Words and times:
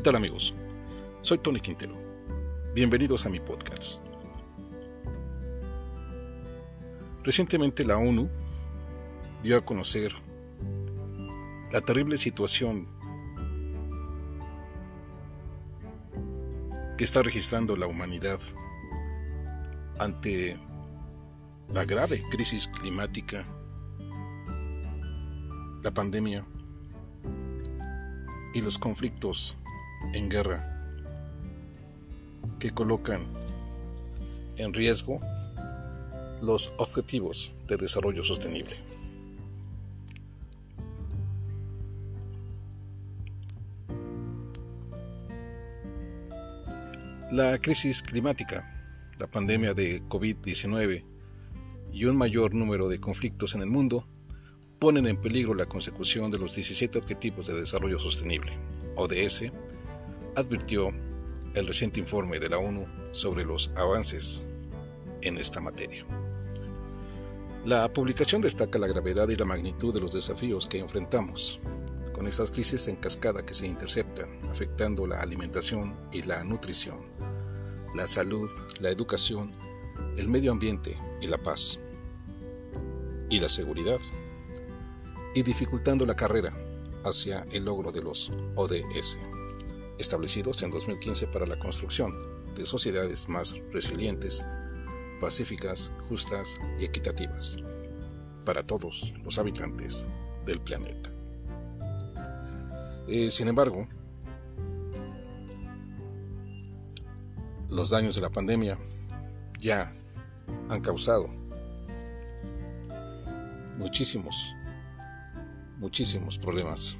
¿Qué 0.00 0.04
tal 0.04 0.16
amigos? 0.16 0.54
Soy 1.20 1.36
Tony 1.36 1.60
Quintero. 1.60 1.94
Bienvenidos 2.74 3.26
a 3.26 3.28
mi 3.28 3.38
podcast. 3.38 4.00
Recientemente 7.22 7.84
la 7.84 7.98
ONU 7.98 8.26
dio 9.42 9.58
a 9.58 9.60
conocer 9.62 10.14
la 11.70 11.82
terrible 11.82 12.16
situación 12.16 12.88
que 16.96 17.04
está 17.04 17.22
registrando 17.22 17.76
la 17.76 17.86
humanidad 17.86 18.40
ante 19.98 20.56
la 21.74 21.84
grave 21.84 22.22
crisis 22.30 22.68
climática, 22.68 23.44
la 25.84 25.92
pandemia 25.92 26.42
y 28.54 28.62
los 28.62 28.78
conflictos 28.78 29.58
en 30.14 30.28
guerra 30.28 30.66
que 32.58 32.70
colocan 32.70 33.20
en 34.56 34.72
riesgo 34.74 35.20
los 36.42 36.72
objetivos 36.78 37.54
de 37.66 37.76
desarrollo 37.76 38.24
sostenible. 38.24 38.74
La 47.32 47.58
crisis 47.58 48.02
climática, 48.02 48.66
la 49.20 49.28
pandemia 49.28 49.72
de 49.72 50.02
COVID-19 50.08 51.04
y 51.92 52.04
un 52.04 52.16
mayor 52.16 52.54
número 52.54 52.88
de 52.88 52.98
conflictos 52.98 53.54
en 53.54 53.62
el 53.62 53.68
mundo 53.68 54.06
ponen 54.80 55.06
en 55.06 55.20
peligro 55.20 55.54
la 55.54 55.66
consecución 55.66 56.30
de 56.30 56.38
los 56.38 56.56
17 56.56 56.98
Objetivos 56.98 57.46
de 57.46 57.54
Desarrollo 57.54 57.98
Sostenible, 57.98 58.50
ODS, 58.96 59.44
advirtió 60.36 60.88
el 61.54 61.66
reciente 61.66 62.00
informe 62.00 62.38
de 62.38 62.48
la 62.48 62.58
ONU 62.58 62.86
sobre 63.12 63.44
los 63.44 63.70
avances 63.76 64.42
en 65.22 65.36
esta 65.38 65.60
materia. 65.60 66.04
La 67.64 67.92
publicación 67.92 68.40
destaca 68.40 68.78
la 68.78 68.86
gravedad 68.86 69.28
y 69.28 69.36
la 69.36 69.44
magnitud 69.44 69.92
de 69.92 70.00
los 70.00 70.12
desafíos 70.12 70.66
que 70.66 70.78
enfrentamos 70.78 71.60
con 72.14 72.26
estas 72.26 72.50
crisis 72.50 72.88
en 72.88 72.96
cascada 72.96 73.44
que 73.44 73.54
se 73.54 73.66
interceptan, 73.66 74.28
afectando 74.50 75.06
la 75.06 75.20
alimentación 75.20 75.92
y 76.12 76.22
la 76.22 76.44
nutrición, 76.44 76.98
la 77.94 78.06
salud, 78.06 78.48
la 78.80 78.90
educación, 78.90 79.52
el 80.16 80.28
medio 80.28 80.52
ambiente 80.52 80.98
y 81.20 81.28
la 81.28 81.38
paz, 81.38 81.78
y 83.28 83.40
la 83.40 83.48
seguridad, 83.48 83.98
y 85.34 85.42
dificultando 85.42 86.04
la 86.04 86.16
carrera 86.16 86.52
hacia 87.04 87.46
el 87.52 87.64
logro 87.64 87.92
de 87.92 88.02
los 88.02 88.32
ODS, 88.56 89.18
establecidos 90.00 90.62
en 90.62 90.70
2015 90.70 91.26
para 91.28 91.46
la 91.46 91.58
construcción 91.58 92.16
de 92.54 92.66
sociedades 92.66 93.28
más 93.28 93.60
resilientes, 93.72 94.44
pacíficas, 95.20 95.92
justas 96.08 96.58
y 96.78 96.84
equitativas 96.84 97.58
para 98.44 98.64
todos 98.64 99.12
los 99.24 99.38
habitantes 99.38 100.06
del 100.44 100.60
planeta. 100.60 101.10
Eh, 103.08 103.30
sin 103.30 103.48
embargo, 103.48 103.88
los 107.68 107.90
daños 107.90 108.14
de 108.14 108.22
la 108.22 108.30
pandemia 108.30 108.78
ya 109.58 109.92
han 110.68 110.80
causado 110.80 111.28
muchísimos 113.76 114.54
muchísimos 115.80 116.38
problemas. 116.38 116.96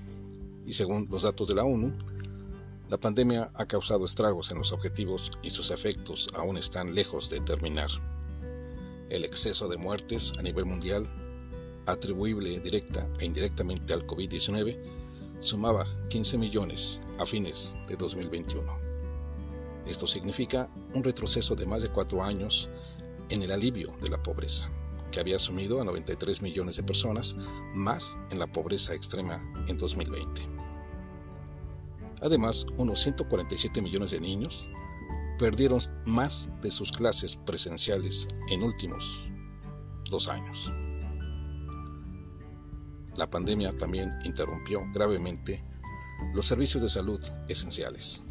Y 0.67 0.73
según 0.73 1.07
los 1.11 1.23
datos 1.23 1.47
de 1.49 1.55
la 1.55 1.65
ONU, 1.65 1.93
la 2.91 2.99
pandemia 2.99 3.49
ha 3.55 3.67
causado 3.67 4.05
estragos 4.05 4.51
en 4.51 4.59
los 4.59 4.73
objetivos 4.73 5.31
y 5.45 5.51
sus 5.51 5.71
efectos 5.71 6.29
aún 6.35 6.59
están 6.59 6.93
lejos 6.93 7.31
de 7.31 7.41
terminar. 7.41 7.89
El 9.09 9.25
exceso 9.25 9.69
de 9.69 9.79
muertes 9.79 10.33
a 10.41 10.43
nivel 10.43 10.65
mundial, 10.65 11.07
atribuible 11.87 12.59
directa 12.59 13.09
e 13.21 13.27
indirectamente 13.27 13.95
al 13.95 14.05
COVID-19, 14.05 14.77
sumaba 15.39 15.87
15 16.09 16.37
millones 16.37 17.01
a 17.21 17.27
fines 17.27 17.79
de 17.87 17.95
2021. 17.95 18.73
Esto 19.87 20.09
significa 20.09 20.69
un 20.93 21.05
retroceso 21.05 21.55
de 21.55 21.67
más 21.67 21.83
de 21.83 21.91
cuatro 21.91 22.25
años 22.25 22.71
en 23.29 23.43
el 23.43 23.53
alivio 23.53 23.95
de 24.03 24.11
la 24.11 24.21
pobreza 24.21 24.69
que 25.13 25.21
había 25.21 25.39
sumido 25.39 25.81
a 25.81 25.85
93 25.85 26.43
millones 26.43 26.77
de 26.77 26.83
personas 26.83 27.37
más 27.75 28.19
en 28.31 28.39
la 28.39 28.47
pobreza 28.47 28.95
extrema 28.95 29.41
en 29.67 29.77
2020. 29.77 30.60
Además, 32.23 32.67
unos 32.77 33.01
147 33.01 33.81
millones 33.81 34.11
de 34.11 34.21
niños 34.21 34.67
perdieron 35.39 35.81
más 36.07 36.51
de 36.61 36.71
sus 36.71 36.93
clases 36.93 37.37
presenciales 37.37 38.29
en 38.51 38.63
últimos 38.63 39.31
dos 40.11 40.29
años. 40.29 40.73
La 43.17 43.29
pandemia 43.29 43.77
también 43.77 44.11
interrumpió 44.25 44.83
gravemente 44.93 45.65
los 46.35 46.47
servicios 46.47 46.83
de 46.83 46.89
salud 46.89 47.21
esenciales, 47.49 48.25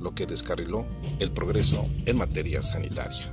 lo 0.00 0.14
que 0.14 0.26
descarriló 0.26 0.86
el 1.18 1.30
progreso 1.30 1.86
en 2.06 2.16
materia 2.16 2.62
sanitaria. 2.62 3.30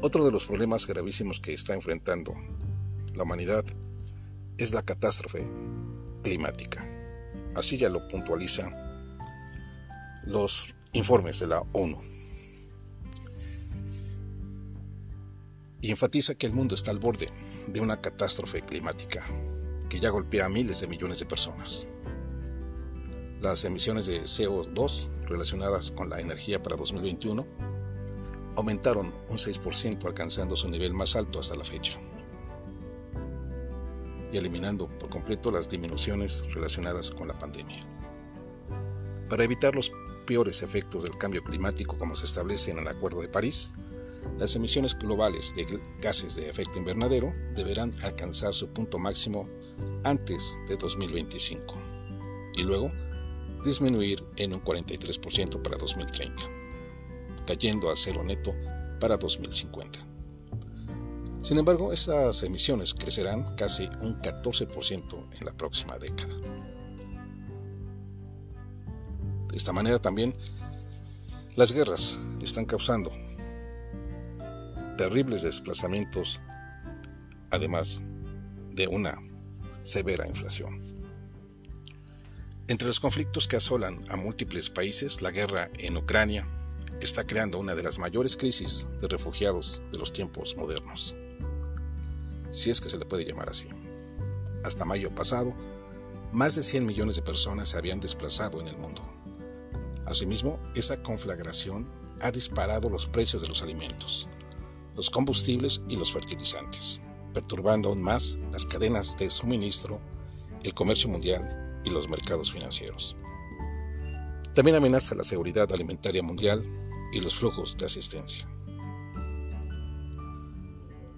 Otro 0.00 0.24
de 0.24 0.32
los 0.32 0.46
problemas 0.46 0.86
gravísimos 0.86 1.38
que 1.38 1.52
está 1.52 1.74
enfrentando 1.74 2.32
la 3.14 3.22
humanidad 3.22 3.64
es 4.58 4.72
la 4.72 4.82
catástrofe 4.82 5.46
climática. 6.24 6.91
Así 7.54 7.76
ya 7.76 7.88
lo 7.88 8.06
puntualizan 8.08 8.72
los 10.26 10.74
informes 10.92 11.40
de 11.40 11.46
la 11.48 11.60
ONU. 11.72 12.00
Y 15.80 15.90
enfatiza 15.90 16.34
que 16.34 16.46
el 16.46 16.52
mundo 16.52 16.74
está 16.74 16.90
al 16.90 17.00
borde 17.00 17.28
de 17.66 17.80
una 17.80 18.00
catástrofe 18.00 18.62
climática 18.62 19.24
que 19.88 19.98
ya 19.98 20.10
golpea 20.10 20.46
a 20.46 20.48
miles 20.48 20.80
de 20.80 20.86
millones 20.86 21.18
de 21.18 21.26
personas. 21.26 21.88
Las 23.40 23.64
emisiones 23.64 24.06
de 24.06 24.22
CO2 24.22 25.08
relacionadas 25.26 25.90
con 25.90 26.08
la 26.08 26.20
energía 26.20 26.62
para 26.62 26.76
2021 26.76 27.44
aumentaron 28.56 29.12
un 29.28 29.38
6% 29.38 30.04
alcanzando 30.06 30.56
su 30.56 30.68
nivel 30.68 30.94
más 30.94 31.16
alto 31.16 31.40
hasta 31.40 31.56
la 31.56 31.64
fecha 31.64 31.98
y 34.32 34.38
eliminando 34.38 34.88
por 34.88 35.10
completo 35.10 35.50
las 35.50 35.68
disminuciones 35.68 36.44
relacionadas 36.54 37.10
con 37.10 37.28
la 37.28 37.38
pandemia. 37.38 37.80
Para 39.28 39.44
evitar 39.44 39.74
los 39.74 39.92
peores 40.26 40.62
efectos 40.62 41.02
del 41.02 41.16
cambio 41.18 41.42
climático 41.42 41.98
como 41.98 42.14
se 42.14 42.24
establece 42.24 42.70
en 42.70 42.78
el 42.78 42.88
Acuerdo 42.88 43.20
de 43.20 43.28
París, 43.28 43.74
las 44.38 44.56
emisiones 44.56 44.98
globales 44.98 45.52
de 45.54 45.66
gases 46.00 46.36
de 46.36 46.48
efecto 46.48 46.78
invernadero 46.78 47.32
deberán 47.54 47.92
alcanzar 48.02 48.54
su 48.54 48.68
punto 48.68 48.98
máximo 48.98 49.48
antes 50.04 50.58
de 50.68 50.76
2025 50.76 51.74
y 52.56 52.62
luego 52.62 52.90
disminuir 53.64 54.24
en 54.36 54.54
un 54.54 54.62
43% 54.62 55.60
para 55.62 55.76
2030 55.76 56.62
cayendo 57.46 57.90
a 57.90 57.96
cero 57.96 58.22
neto 58.24 58.54
para 59.00 59.16
2050. 59.16 60.11
Sin 61.42 61.58
embargo, 61.58 61.92
estas 61.92 62.44
emisiones 62.44 62.94
crecerán 62.94 63.42
casi 63.56 63.86
un 64.00 64.16
14% 64.20 65.38
en 65.40 65.44
la 65.44 65.52
próxima 65.52 65.98
década. 65.98 66.34
De 69.50 69.56
esta 69.56 69.72
manera 69.72 70.00
también 70.00 70.32
las 71.56 71.72
guerras 71.72 72.18
están 72.40 72.64
causando 72.64 73.10
terribles 74.96 75.42
desplazamientos, 75.42 76.40
además 77.50 78.00
de 78.70 78.86
una 78.86 79.18
severa 79.82 80.26
inflación. 80.26 80.80
Entre 82.68 82.86
los 82.86 83.00
conflictos 83.00 83.48
que 83.48 83.56
asolan 83.56 84.00
a 84.08 84.16
múltiples 84.16 84.70
países, 84.70 85.20
la 85.20 85.32
guerra 85.32 85.68
en 85.76 85.96
Ucrania, 85.96 86.46
está 87.00 87.24
creando 87.24 87.58
una 87.58 87.74
de 87.74 87.82
las 87.82 87.98
mayores 87.98 88.36
crisis 88.36 88.86
de 89.00 89.08
refugiados 89.08 89.82
de 89.90 89.98
los 89.98 90.12
tiempos 90.12 90.56
modernos, 90.56 91.16
si 92.52 92.70
es 92.70 92.80
que 92.80 92.88
se 92.88 92.98
le 92.98 93.06
puede 93.06 93.24
llamar 93.24 93.48
así. 93.48 93.68
Hasta 94.62 94.84
mayo 94.84 95.12
pasado, 95.12 95.52
más 96.30 96.54
de 96.54 96.62
100 96.62 96.86
millones 96.86 97.16
de 97.16 97.22
personas 97.22 97.70
se 97.70 97.78
habían 97.78 97.98
desplazado 97.98 98.60
en 98.60 98.68
el 98.68 98.78
mundo. 98.78 99.02
Asimismo, 100.06 100.60
esa 100.74 101.02
conflagración 101.02 101.86
ha 102.20 102.30
disparado 102.30 102.88
los 102.88 103.06
precios 103.06 103.42
de 103.42 103.48
los 103.48 103.62
alimentos, 103.62 104.28
los 104.94 105.10
combustibles 105.10 105.82
y 105.88 105.96
los 105.96 106.12
fertilizantes, 106.12 107.00
perturbando 107.34 107.88
aún 107.88 108.02
más 108.02 108.38
las 108.52 108.64
cadenas 108.64 109.16
de 109.16 109.30
suministro, 109.30 110.00
el 110.62 110.74
comercio 110.74 111.08
mundial 111.08 111.80
y 111.84 111.90
los 111.90 112.08
mercados 112.08 112.52
financieros. 112.52 113.16
También 114.54 114.76
amenaza 114.76 115.14
la 115.14 115.24
seguridad 115.24 115.72
alimentaria 115.72 116.22
mundial 116.22 116.62
y 117.12 117.20
los 117.20 117.34
flujos 117.34 117.76
de 117.76 117.86
asistencia. 117.86 118.51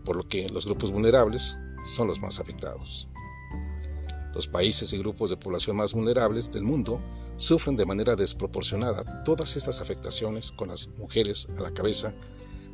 Por 0.05 0.17
lo 0.17 0.29
que 0.29 0.49
los 0.51 0.67
grupos 0.67 0.91
vulnerables 0.91 1.59
son 1.97 2.09
los 2.09 2.21
más 2.21 2.41
afectados. 2.41 3.09
Los 4.35 4.49
países 4.49 4.93
y 4.93 4.99
grupos 4.99 5.31
de 5.31 5.37
población 5.37 5.77
más 5.77 5.95
vulnerables 5.95 6.51
del 6.51 6.65
mundo 6.65 7.01
sufren 7.37 7.77
de 7.77 7.87
manera 7.87 8.17
desproporcionada 8.17 9.23
todas 9.25 9.57
estas 9.57 9.81
afectaciones 9.81 10.51
con 10.51 10.69
las 10.69 10.89
mujeres 10.99 11.49
a 11.57 11.63
la 11.63 11.73
cabeza 11.73 12.13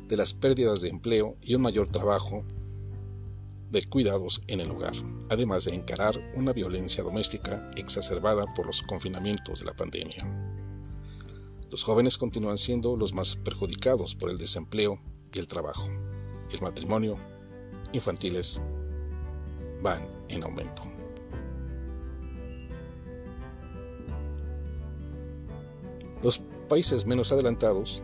de 0.07 0.17
las 0.17 0.33
pérdidas 0.33 0.81
de 0.81 0.89
empleo 0.89 1.37
y 1.41 1.55
un 1.55 1.61
mayor 1.61 1.87
trabajo 1.87 2.43
de 3.69 3.83
cuidados 3.83 4.41
en 4.47 4.59
el 4.59 4.71
hogar, 4.71 4.93
además 5.29 5.65
de 5.65 5.75
encarar 5.75 6.19
una 6.35 6.51
violencia 6.51 7.03
doméstica 7.03 7.71
exacerbada 7.77 8.45
por 8.53 8.65
los 8.65 8.81
confinamientos 8.81 9.59
de 9.59 9.65
la 9.65 9.75
pandemia. 9.75 10.51
Los 11.71 11.83
jóvenes 11.83 12.17
continúan 12.17 12.57
siendo 12.57 12.97
los 12.97 13.13
más 13.13 13.37
perjudicados 13.37 14.15
por 14.15 14.29
el 14.29 14.37
desempleo 14.37 14.99
y 15.33 15.39
el 15.39 15.47
trabajo. 15.47 15.87
El 16.51 16.61
matrimonio 16.61 17.17
infantiles 17.93 18.61
van 19.81 20.07
en 20.29 20.43
aumento. 20.43 20.83
Los 26.23 26.41
países 26.69 27.05
menos 27.05 27.31
adelantados 27.31 28.03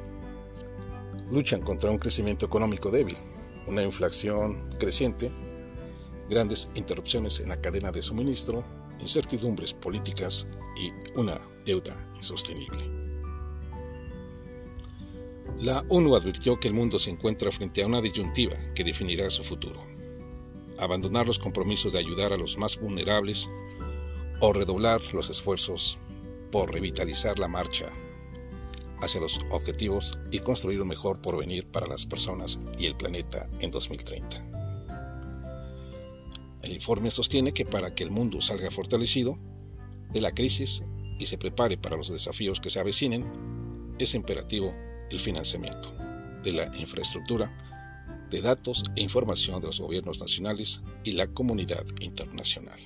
luchan 1.31 1.61
contra 1.61 1.91
un 1.91 1.97
crecimiento 1.97 2.45
económico 2.45 2.89
débil, 2.89 3.15
una 3.67 3.83
inflación 3.83 4.67
creciente, 4.79 5.29
grandes 6.29 6.69
interrupciones 6.75 7.39
en 7.39 7.49
la 7.49 7.61
cadena 7.61 7.91
de 7.91 8.01
suministro, 8.01 8.63
incertidumbres 8.99 9.73
políticas 9.73 10.47
y 10.75 10.91
una 11.19 11.39
deuda 11.65 11.95
insostenible. 12.15 12.96
La 15.59 15.83
ONU 15.89 16.15
advirtió 16.15 16.59
que 16.59 16.67
el 16.67 16.75
mundo 16.75 16.99
se 16.99 17.09
encuentra 17.09 17.51
frente 17.51 17.81
a 17.81 17.87
una 17.87 17.99
disyuntiva 17.99 18.55
que 18.75 18.83
definirá 18.83 19.27
su 19.31 19.43
futuro. 19.43 19.79
Abandonar 20.77 21.25
los 21.25 21.39
compromisos 21.39 21.93
de 21.93 21.99
ayudar 21.99 22.31
a 22.31 22.37
los 22.37 22.59
más 22.59 22.79
vulnerables 22.79 23.49
o 24.39 24.53
redoblar 24.53 25.01
los 25.13 25.31
esfuerzos 25.31 25.97
por 26.51 26.71
revitalizar 26.71 27.39
la 27.39 27.47
marcha 27.47 27.87
hacia 29.01 29.19
los 29.19 29.39
objetivos 29.49 30.19
y 30.31 30.39
construir 30.39 30.79
un 30.79 30.89
mejor 30.89 31.23
porvenir 31.23 31.65
para 31.65 31.87
las 31.87 32.05
personas 32.05 32.59
y 32.77 32.85
el 32.85 32.95
planeta 32.95 33.49
en 33.59 33.71
2030. 33.71 34.45
El 36.61 36.71
informe 36.71 37.09
sostiene 37.09 37.51
que 37.51 37.65
para 37.65 37.95
que 37.95 38.03
el 38.03 38.11
mundo 38.11 38.41
salga 38.41 38.69
fortalecido 38.69 39.39
de 40.11 40.21
la 40.21 40.31
crisis 40.31 40.83
y 41.17 41.25
se 41.25 41.39
prepare 41.39 41.77
para 41.77 41.97
los 41.97 42.09
desafíos 42.09 42.59
que 42.59 42.69
se 42.69 42.79
avecinen, 42.79 43.31
es 43.97 44.13
imperativo 44.13 44.71
el 45.11 45.19
financiamiento 45.19 45.93
de 46.43 46.53
la 46.53 46.77
infraestructura 46.77 47.51
de 48.29 48.41
datos 48.41 48.83
e 48.95 49.01
información 49.01 49.61
de 49.61 49.67
los 49.67 49.79
gobiernos 49.79 50.19
nacionales 50.19 50.81
y 51.03 51.13
la 51.13 51.27
comunidad 51.27 51.85
internacional. 52.01 52.77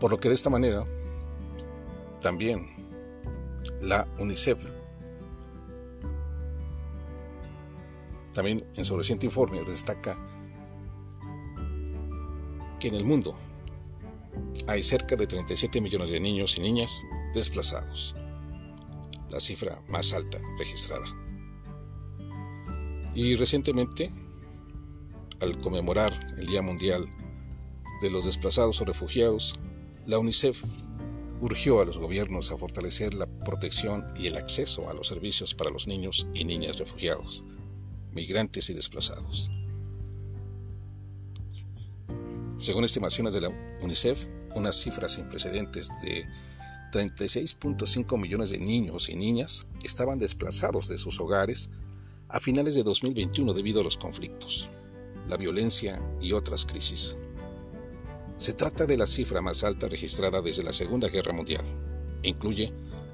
Por 0.00 0.10
lo 0.10 0.20
que 0.20 0.28
de 0.28 0.34
esta 0.34 0.50
manera, 0.50 0.84
también 2.20 2.66
la 3.80 4.06
UNICEF, 4.18 4.58
también 8.36 8.66
en 8.76 8.84
su 8.84 8.94
reciente 8.94 9.24
informe 9.24 9.62
destaca 9.62 10.14
que 12.78 12.88
en 12.88 12.94
el 12.94 13.06
mundo 13.06 13.34
hay 14.68 14.82
cerca 14.82 15.16
de 15.16 15.26
37 15.26 15.80
millones 15.80 16.10
de 16.10 16.20
niños 16.20 16.58
y 16.58 16.60
niñas 16.60 17.06
desplazados, 17.32 18.14
la 19.30 19.40
cifra 19.40 19.80
más 19.88 20.12
alta 20.12 20.36
registrada. 20.58 21.06
Y 23.14 23.36
recientemente, 23.36 24.12
al 25.40 25.56
conmemorar 25.62 26.12
el 26.36 26.44
Día 26.44 26.60
Mundial 26.60 27.08
de 28.02 28.10
los 28.10 28.26
Desplazados 28.26 28.82
o 28.82 28.84
Refugiados, 28.84 29.58
la 30.04 30.18
UNICEF 30.18 30.62
urgió 31.40 31.80
a 31.80 31.86
los 31.86 31.96
gobiernos 31.96 32.52
a 32.52 32.58
fortalecer 32.58 33.14
la 33.14 33.26
protección 33.46 34.04
y 34.14 34.26
el 34.26 34.36
acceso 34.36 34.90
a 34.90 34.92
los 34.92 35.08
servicios 35.08 35.54
para 35.54 35.70
los 35.70 35.86
niños 35.86 36.26
y 36.34 36.44
niñas 36.44 36.76
refugiados, 36.76 37.42
migrantes 38.16 38.68
y 38.70 38.74
desplazados. 38.74 39.48
Según 42.58 42.82
estimaciones 42.82 43.34
de 43.34 43.42
la 43.42 43.50
UNICEF, 43.82 44.24
unas 44.56 44.74
cifras 44.74 45.12
sin 45.12 45.28
precedentes 45.28 45.92
de 46.02 46.24
36.5 46.92 48.18
millones 48.18 48.50
de 48.50 48.58
niños 48.58 49.10
y 49.10 49.14
niñas 49.14 49.66
estaban 49.84 50.18
desplazados 50.18 50.88
de 50.88 50.96
sus 50.96 51.20
hogares 51.20 51.70
a 52.28 52.40
finales 52.40 52.74
de 52.74 52.82
2021 52.82 53.52
debido 53.52 53.82
a 53.82 53.84
los 53.84 53.98
conflictos, 53.98 54.70
la 55.28 55.36
violencia 55.36 56.02
y 56.20 56.32
otras 56.32 56.64
crisis. 56.64 57.16
Se 58.38 58.54
trata 58.54 58.86
de 58.86 58.96
la 58.96 59.06
cifra 59.06 59.42
más 59.42 59.62
alta 59.62 59.88
registrada 59.88 60.40
desde 60.40 60.62
la 60.62 60.72
Segunda 60.72 61.08
Guerra 61.08 61.32
Mundial. 61.32 61.64
Incluye 62.22 62.72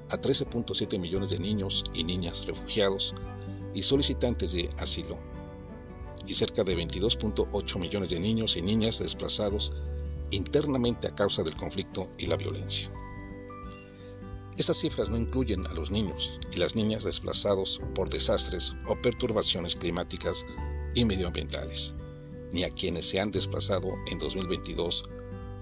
a 0.09 0.17
13.7 0.17 0.99
millones 0.99 1.29
de 1.31 1.39
niños 1.39 1.83
y 1.93 2.03
niñas 2.03 2.45
refugiados 2.45 3.13
y 3.73 3.81
solicitantes 3.81 4.53
de 4.53 4.69
asilo, 4.77 5.17
y 6.25 6.33
cerca 6.33 6.63
de 6.63 6.77
22.8 6.77 7.79
millones 7.79 8.09
de 8.09 8.19
niños 8.19 8.55
y 8.55 8.61
niñas 8.61 8.99
desplazados 8.99 9.73
internamente 10.31 11.07
a 11.07 11.15
causa 11.15 11.43
del 11.43 11.55
conflicto 11.55 12.07
y 12.17 12.25
la 12.25 12.37
violencia. 12.37 12.89
Estas 14.57 14.77
cifras 14.77 15.09
no 15.09 15.17
incluyen 15.17 15.65
a 15.67 15.73
los 15.73 15.89
niños 15.89 16.39
y 16.53 16.57
las 16.57 16.75
niñas 16.75 17.03
desplazados 17.03 17.81
por 17.95 18.09
desastres 18.09 18.73
o 18.87 18.95
perturbaciones 19.01 19.75
climáticas 19.75 20.45
y 20.93 21.05
medioambientales, 21.05 21.95
ni 22.51 22.63
a 22.63 22.69
quienes 22.69 23.09
se 23.09 23.19
han 23.19 23.31
desplazado 23.31 23.89
en 24.11 24.19
2022 24.19 25.05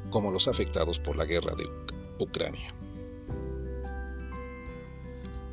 como 0.09 0.31
los 0.31 0.49
afectados 0.49 0.99
por 0.99 1.15
la 1.15 1.25
guerra 1.25 1.55
de 1.55 1.63
Ucrania. 2.19 2.67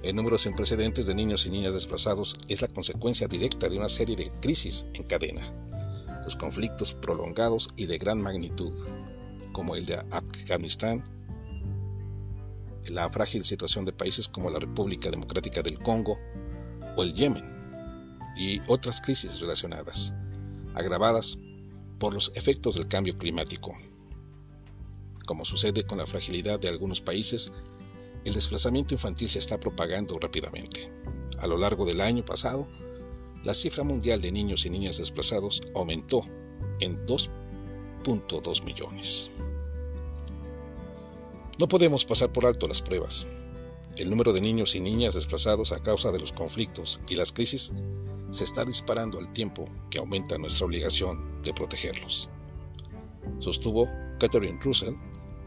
El 0.08 0.16
número 0.16 0.38
sin 0.38 0.54
precedentes 0.54 1.04
de 1.04 1.14
niños 1.14 1.44
y 1.44 1.50
niñas 1.50 1.74
desplazados 1.74 2.38
es 2.48 2.62
la 2.62 2.68
consecuencia 2.68 3.28
directa 3.28 3.68
de 3.68 3.76
una 3.76 3.90
serie 3.90 4.16
de 4.16 4.30
crisis 4.40 4.86
en 4.94 5.02
cadena, 5.02 5.52
los 6.24 6.34
conflictos 6.34 6.94
prolongados 6.94 7.68
y 7.76 7.84
de 7.84 7.98
gran 7.98 8.22
magnitud, 8.22 8.72
como 9.52 9.76
el 9.76 9.84
de 9.84 10.02
Afganistán, 10.10 11.04
la 12.88 13.10
frágil 13.10 13.44
situación 13.44 13.84
de 13.84 13.92
países 13.92 14.28
como 14.28 14.48
la 14.48 14.58
República 14.58 15.10
Democrática 15.10 15.60
del 15.60 15.78
Congo 15.78 16.18
o 16.96 17.02
el 17.02 17.14
Yemen, 17.14 17.44
y 18.34 18.62
otras 18.66 19.02
crisis 19.02 19.40
relacionadas 19.40 20.14
agravadas 20.74 21.36
por 21.98 22.14
los 22.14 22.32
efectos 22.34 22.76
del 22.76 22.88
cambio 22.88 23.18
climático. 23.18 23.76
Como 25.26 25.44
sucede 25.44 25.84
con 25.84 25.98
la 25.98 26.06
fragilidad 26.06 26.58
de 26.58 26.68
algunos 26.70 27.02
países, 27.02 27.52
el 28.28 28.34
desplazamiento 28.34 28.94
infantil 28.94 29.28
se 29.28 29.38
está 29.38 29.58
propagando 29.58 30.18
rápidamente. 30.18 30.92
A 31.38 31.46
lo 31.46 31.56
largo 31.56 31.84
del 31.84 32.00
año 32.00 32.24
pasado, 32.24 32.68
la 33.44 33.54
cifra 33.54 33.84
mundial 33.84 34.20
de 34.20 34.32
niños 34.32 34.66
y 34.66 34.70
niñas 34.70 34.98
desplazados 34.98 35.60
aumentó 35.74 36.22
en 36.80 37.04
2.2 37.06 38.64
millones. 38.64 39.30
No 41.58 41.68
podemos 41.68 42.04
pasar 42.04 42.32
por 42.32 42.46
alto 42.46 42.68
las 42.68 42.82
pruebas. 42.82 43.26
El 43.96 44.10
número 44.10 44.32
de 44.32 44.40
niños 44.40 44.74
y 44.74 44.80
niñas 44.80 45.14
desplazados 45.14 45.72
a 45.72 45.80
causa 45.80 46.12
de 46.12 46.20
los 46.20 46.32
conflictos 46.32 47.00
y 47.08 47.16
las 47.16 47.32
crisis 47.32 47.72
se 48.30 48.44
está 48.44 48.64
disparando 48.64 49.18
al 49.18 49.32
tiempo 49.32 49.64
que 49.90 49.98
aumenta 49.98 50.38
nuestra 50.38 50.66
obligación 50.66 51.42
de 51.42 51.54
protegerlos. 51.54 52.28
Sostuvo 53.38 53.88
Catherine 54.20 54.60
Russell, 54.62 54.94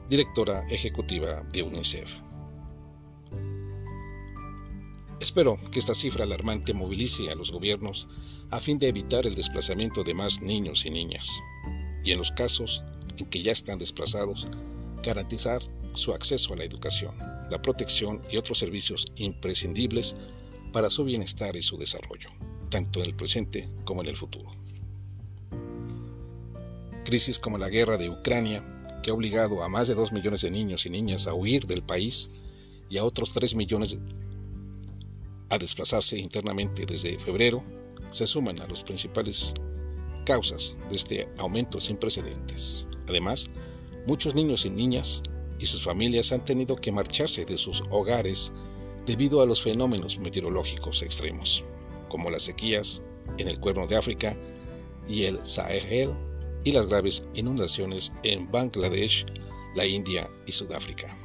directora 0.10 0.66
ejecutiva 0.70 1.44
de 1.54 1.64
UNICEF. 1.64 2.31
Espero 5.22 5.58
que 5.72 5.80
esta 5.80 5.96
cifra 5.96 6.26
alarmante 6.26 6.74
movilice 6.74 7.30
a 7.30 7.36
los 7.36 7.52
gobiernos 7.52 8.10
a 8.50 8.60
fin 8.60 8.78
de 8.78 8.90
evitar 8.90 9.26
el 9.26 9.36
desplazamiento 9.36 10.04
de 10.04 10.14
más 10.14 10.42
niños 10.42 10.86
y 10.86 10.90
niñas, 10.90 11.30
y 12.04 12.12
en 12.12 12.18
los 12.18 12.32
casos 12.32 12.82
en 13.18 13.28
que 13.28 13.42
ya 13.42 13.54
están 13.54 13.78
desplazados, 13.78 14.50
garantizar 15.04 15.62
su 15.94 16.14
acceso 16.14 16.54
a 16.54 16.58
la 16.58 16.66
educación, 16.66 17.16
la 17.50 17.62
protección 17.62 18.22
y 18.30 18.36
otros 18.36 18.58
servicios 18.58 19.06
imprescindibles 19.16 20.18
para 20.74 20.90
su 20.90 21.06
bienestar 21.06 21.56
y 21.56 21.62
su 21.62 21.78
desarrollo 21.78 22.30
tanto 22.72 23.02
en 23.02 23.06
el 23.06 23.14
presente 23.14 23.70
como 23.84 24.02
en 24.02 24.10
el 24.10 24.18
futuro. 24.18 24.50
Crisis 27.06 27.38
como 27.38 27.60
la 27.60 27.70
guerra 27.70 27.98
de 27.98 28.10
Ucrania, 28.10 28.64
que 29.04 29.12
ha 29.12 29.14
obligado 29.14 29.62
a 29.62 29.70
más 29.70 29.88
de 29.88 29.94
2 29.94 30.14
millones 30.14 30.42
de 30.42 30.50
niños 30.50 30.86
y 30.86 30.90
niñas 30.90 31.28
a 31.28 31.34
huir 31.36 31.68
del 31.68 31.84
país 31.84 32.44
y 32.90 32.98
a 32.98 33.04
otros 33.04 33.34
3 33.34 33.56
millones 33.56 33.98
a 35.52 35.58
desplazarse 35.58 36.18
internamente 36.18 36.86
desde 36.86 37.20
febrero, 37.20 37.62
se 38.10 38.26
suman 38.26 38.60
a 38.62 38.68
las 38.68 38.84
principales 38.84 39.54
causas 40.26 40.78
de 40.90 40.96
este 40.96 41.30
aumento 41.38 41.80
sin 41.80 41.98
precedentes. 41.98 42.88
Además, 43.08 43.48
muchos 44.08 44.34
niños 44.34 44.66
y 44.66 44.70
niñas 44.70 45.22
y 45.60 45.66
sus 45.66 45.84
familias 45.84 46.32
han 46.32 46.44
tenido 46.44 46.76
que 46.76 46.92
marcharse 46.92 47.46
de 47.46 47.58
sus 47.58 47.84
hogares 47.92 48.54
debido 49.06 49.42
a 49.42 49.46
los 49.46 49.62
fenómenos 49.62 50.20
meteorológicos 50.20 51.02
extremos, 51.04 51.64
como 52.08 52.30
las 52.30 52.44
sequías 52.44 53.04
en 53.38 53.48
el 53.48 53.60
Cuerno 53.60 53.88
de 53.88 53.98
África 53.98 54.38
y 55.08 55.24
el 55.24 55.44
Sahel 55.46 56.14
y 56.64 56.72
las 56.72 56.88
graves 56.88 57.28
inundaciones 57.34 58.14
en 58.24 58.50
Bangladesh, 58.50 59.26
la 59.76 59.86
India 59.86 60.30
y 60.46 60.52
Sudáfrica. 60.52 61.16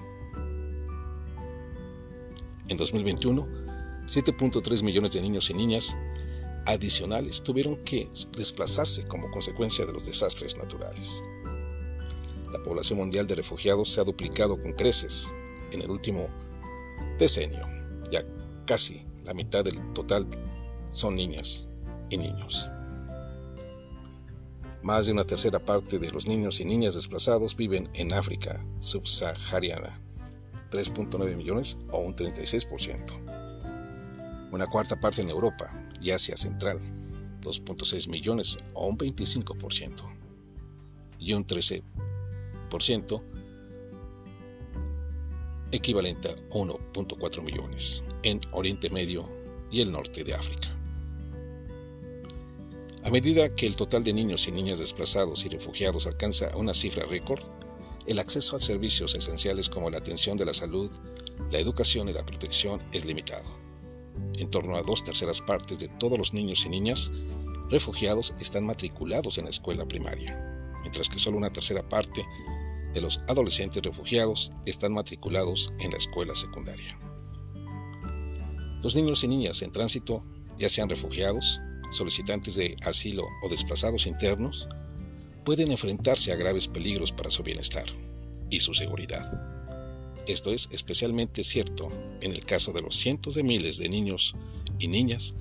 En 2.69 2.77
2021, 2.77 3.66
7.3 4.07 4.83
millones 4.83 5.13
de 5.13 5.21
niños 5.21 5.51
y 5.51 5.55
niñas 5.55 5.97
adicionales 6.67 7.43
tuvieron 7.43 7.77
que 7.77 8.07
desplazarse 8.37 9.07
como 9.07 9.31
consecuencia 9.31 9.85
de 9.87 9.93
los 9.93 10.07
desastres 10.07 10.57
naturales. 10.57 11.23
La 12.53 12.63
población 12.63 12.99
mundial 12.99 13.27
de 13.27 13.35
refugiados 13.35 13.91
se 13.91 14.01
ha 14.01 14.05
duplicado 14.05 14.61
con 14.61 14.73
creces 14.73 15.33
en 15.73 15.83
el 15.83 15.91
último 15.91 16.29
decenio. 17.19 17.61
Ya 18.11 18.25
casi 18.67 19.05
la 19.25 19.35
mitad 19.35 19.65
del 19.65 19.93
total 19.93 20.27
son 20.91 21.15
niñas 21.15 21.69
y 22.11 22.17
niños. 22.17 22.71
Más 24.83 25.07
de 25.07 25.13
una 25.13 25.25
tercera 25.25 25.59
parte 25.59 25.99
de 25.99 26.11
los 26.13 26.29
niños 26.29 26.61
y 26.61 26.65
niñas 26.65 26.95
desplazados 26.95 27.57
viven 27.57 27.89
en 27.95 28.13
África 28.13 28.65
subsahariana, 28.79 30.01
3.9 30.71 31.37
millones 31.37 31.77
o 31.91 31.99
un 31.99 32.15
36%. 32.15 33.26
Una 34.53 34.67
cuarta 34.67 34.99
parte 34.99 35.23
en 35.23 35.31
Europa 35.31 35.73
y 36.01 36.11
Asia 36.11 36.37
Central, 36.37 36.79
2.6 37.43 38.09
millones 38.09 38.59
o 38.75 38.87
un 38.87 38.97
25%. 38.99 40.03
Y 41.19 41.33
un 41.33 41.47
13% 41.47 43.23
equivalente 45.73 46.29
a 46.29 46.37
1.4 46.51 47.43
millones 47.43 48.03
en 48.23 48.41
Oriente 48.53 48.91
Medio 48.91 49.29
y 49.71 49.81
el 49.81 49.93
norte 49.93 50.25
de 50.25 50.35
África. 50.35 50.69
A 53.05 53.11
medida 53.11 53.55
que 53.55 53.67
el 53.67 53.77
total 53.77 54.03
de 54.03 54.13
niños 54.13 54.49
y 54.49 54.53
niñas 54.53 54.81
desplazados 54.81 55.45
y 55.45 55.49
refugiados 55.49 56.07
alcanza 56.07 56.57
una 56.57 56.75
cifra 56.75 57.07
récord, 57.07 57.41
el 58.07 58.19
acceso 58.19 58.57
a 58.57 58.61
servicios 58.61 59.15
esenciales 59.15 59.69
como 59.69 59.91
la 59.91 59.99
atención 59.99 60.37
de 60.37 60.45
la 60.45 60.55
salud, 60.55 60.91
la 61.51 61.59
educación 61.59 62.09
y 62.09 62.13
la 62.13 62.27
protección 62.27 62.81
es 62.93 63.05
limitado. 63.05 63.66
En 64.39 64.51
torno 64.51 64.77
a 64.77 64.83
dos 64.83 65.05
terceras 65.05 65.41
partes 65.41 65.79
de 65.79 65.89
todos 65.89 66.19
los 66.19 66.33
niños 66.33 66.65
y 66.67 66.69
niñas 66.69 67.11
refugiados 67.71 68.33
están 68.41 68.65
matriculados 68.65 69.39
en 69.39 69.45
la 69.45 69.51
escuela 69.51 69.87
primaria, 69.87 70.73
mientras 70.83 71.09
que 71.09 71.19
solo 71.19 71.39
una 71.39 71.53
tercera 71.53 71.89
parte 71.89 72.25
de 72.95 73.01
los 73.01 73.19
adolescentes 73.29 73.83
refugiados 73.83 74.53
están 74.65 74.93
matriculados 74.93 75.75
en 75.81 75.91
la 75.91 75.99
escuela 75.99 76.35
secundaria. 76.35 76.99
Los 78.83 78.95
niños 78.95 79.25
y 79.25 79.29
niñas 79.29 79.63
en 79.63 79.73
tránsito, 79.73 80.23
ya 80.59 80.69
sean 80.69 80.89
refugiados, 80.89 81.61
solicitantes 81.91 82.55
de 82.55 82.77
asilo 82.83 83.25
o 83.43 83.49
desplazados 83.49 84.07
internos, 84.07 84.69
pueden 85.45 85.71
enfrentarse 85.71 86.33
a 86.33 86.37
graves 86.37 86.69
peligros 86.69 87.13
para 87.13 87.31
su 87.31 87.43
bienestar 87.43 87.85
y 88.51 88.61
su 88.61 88.75
seguridad. 88.75 89.56
Esto 90.27 90.53
es 90.53 90.69
especialmente 90.73 91.45
cierto 91.45 91.89
en 92.21 92.33
el 92.33 92.45
caso 92.45 92.73
de 92.73 92.83
los 92.83 92.97
cientos 92.97 93.35
de 93.35 93.45
miles 93.45 93.79
de 93.79 93.89
niños 93.89 94.35
y 94.79 94.89
niñas 94.89 95.37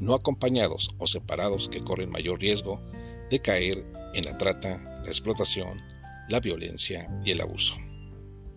no 0.00 0.14
acompañados 0.14 0.90
o 0.98 1.06
separados 1.06 1.68
que 1.68 1.80
corren 1.80 2.10
mayor 2.10 2.40
riesgo 2.40 2.82
de 3.30 3.38
caer 3.40 3.86
en 4.14 4.24
la 4.24 4.36
trata, 4.36 5.02
la 5.04 5.08
explotación, 5.08 5.80
la 6.28 6.40
violencia 6.40 7.08
y 7.24 7.30
el 7.30 7.40
abuso. 7.40 7.76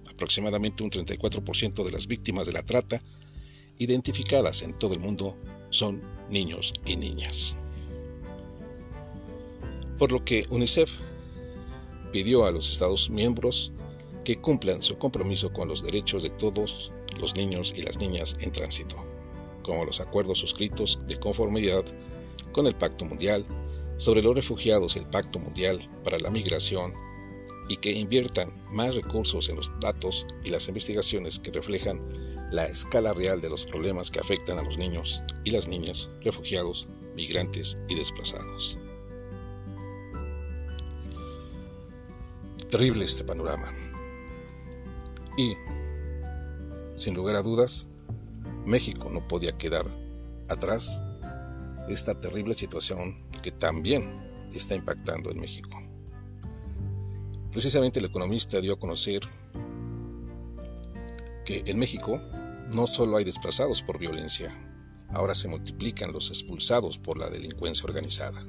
Aproximadamente 0.09 0.83
un 0.83 0.89
34% 0.89 1.83
de 1.83 1.91
las 1.91 2.07
víctimas 2.07 2.47
de 2.47 2.53
la 2.53 2.63
trata 2.63 2.99
identificadas 3.77 4.63
en 4.63 4.73
todo 4.77 4.95
el 4.95 4.99
mundo 4.99 5.37
son 5.69 6.01
niños 6.29 6.73
y 6.85 6.97
niñas. 6.97 7.55
Por 9.99 10.11
lo 10.11 10.25
que 10.25 10.45
UNICEF 10.49 10.91
pidió 12.11 12.45
a 12.45 12.51
los 12.51 12.69
Estados 12.71 13.09
miembros 13.11 13.73
que 14.27 14.41
cumplan 14.41 14.81
su 14.81 14.97
compromiso 14.97 15.53
con 15.53 15.69
los 15.69 15.81
derechos 15.81 16.21
de 16.21 16.29
todos 16.31 16.91
los 17.21 17.37
niños 17.37 17.73
y 17.73 17.83
las 17.83 17.97
niñas 18.01 18.35
en 18.41 18.51
tránsito, 18.51 18.97
como 19.63 19.85
los 19.85 20.01
acuerdos 20.01 20.39
suscritos 20.39 20.97
de 21.07 21.17
conformidad 21.17 21.85
con 22.51 22.67
el 22.67 22.75
Pacto 22.75 23.05
Mundial 23.05 23.45
sobre 23.95 24.21
los 24.21 24.35
refugiados 24.35 24.97
y 24.97 24.99
el 24.99 25.07
Pacto 25.07 25.39
Mundial 25.39 25.79
para 26.03 26.19
la 26.19 26.29
Migración 26.29 26.93
y 27.69 27.77
que 27.77 27.93
inviertan 27.93 28.49
más 28.69 28.95
recursos 28.95 29.47
en 29.47 29.55
los 29.55 29.71
datos 29.79 30.25
y 30.43 30.49
las 30.49 30.67
investigaciones 30.67 31.39
que 31.39 31.51
reflejan 31.51 31.97
la 32.51 32.65
escala 32.65 33.13
real 33.13 33.39
de 33.39 33.49
los 33.49 33.63
problemas 33.63 34.11
que 34.11 34.19
afectan 34.19 34.59
a 34.59 34.63
los 34.63 34.77
niños 34.77 35.23
y 35.45 35.51
las 35.51 35.69
niñas, 35.69 36.09
refugiados, 36.19 36.89
migrantes 37.15 37.77
y 37.87 37.95
desplazados. 37.95 38.77
Terrible 42.67 43.05
este 43.05 43.23
panorama. 43.23 43.86
Y, 45.37 45.55
sin 46.97 47.13
lugar 47.15 47.35
a 47.35 47.43
dudas, 47.43 47.87
México 48.65 49.09
no 49.09 49.25
podía 49.27 49.57
quedar 49.57 49.85
atrás 50.49 51.01
de 51.87 51.93
esta 51.93 52.19
terrible 52.19 52.53
situación 52.53 53.15
que 53.41 53.51
también 53.51 54.11
está 54.53 54.75
impactando 54.75 55.29
en 55.31 55.39
México. 55.39 55.79
Precisamente 57.51 57.99
el 57.99 58.05
economista 58.05 58.59
dio 58.59 58.73
a 58.73 58.79
conocer 58.79 59.21
que 61.45 61.63
en 61.65 61.79
México 61.79 62.19
no 62.73 62.87
solo 62.87 63.17
hay 63.17 63.23
desplazados 63.23 63.81
por 63.81 63.99
violencia, 63.99 64.53
ahora 65.13 65.33
se 65.33 65.47
multiplican 65.47 66.11
los 66.11 66.29
expulsados 66.29 66.97
por 66.97 67.17
la 67.17 67.29
delincuencia 67.29 67.85
organizada. 67.85 68.41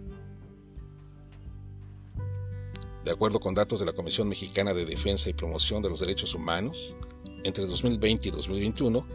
De 3.09 3.15
acuerdo 3.15 3.41
con 3.41 3.55
datos 3.55 3.81
de 3.81 3.87
la 3.87 3.95
Comisión 3.95 4.29
Mexicana 4.29 4.75
de 4.75 4.85
Defensa 4.85 5.31
y 5.31 5.33
Promoción 5.33 5.81
de 5.81 5.89
los 5.89 6.01
Derechos 6.01 6.35
Humanos, 6.35 6.95
entre 7.43 7.65
2020 7.65 8.29
y 8.29 8.31
2021 8.31 9.09